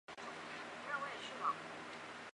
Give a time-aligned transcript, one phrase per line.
[0.07, 1.55] 埃斯帕尔龙。